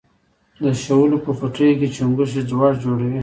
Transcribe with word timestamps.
د 0.63 0.65
شولو 0.83 1.17
په 1.25 1.31
پټیو 1.39 1.77
کې 1.79 1.87
چنگښې 1.95 2.41
ځوږ 2.49 2.73
جوړوي. 2.83 3.19